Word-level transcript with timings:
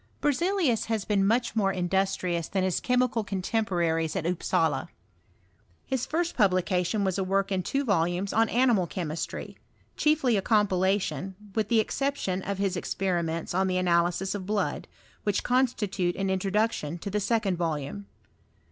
Berzelius 0.19 0.85
has 0.85 1.05
been 1.05 1.27
much 1.27 1.55
more 1.55 1.71
industrious 1.71 2.47
than 2.47 2.63
bis 2.63 2.79
chemical 2.79 3.23
contemporaries 3.23 4.15
at 4.15 4.25
Upsala. 4.25 4.89
His 5.85 6.07
first 6.07 6.35
pnblicatiou 6.35 7.05
was 7.05 7.19
a 7.19 7.23
work, 7.23 7.51
in 7.51 7.61
two 7.61 7.85
Tolumes 7.85 8.33
on 8.33 8.49
on 8.49 8.49
i 8.49 8.65
mat 8.73 8.89
ch«:mistry, 8.89 9.57
chiefly 9.95 10.37
a 10.37 10.41
compilation, 10.41 11.35
with 11.53 11.67
the 11.67 11.77
exceptioB 11.83 12.49
of 12.49 12.57
his 12.57 12.75
experiments 12.75 13.53
on 13.53 13.67
the 13.67 13.77
analysis 13.77 14.33
of 14.33 14.47
blood, 14.47 14.87
which 15.21 15.43
coDstttute 15.43 16.19
an 16.19 16.31
introduction 16.31 16.97
to 16.97 17.11
the 17.11 17.19
second 17.19 17.55
volume. 17.57 18.07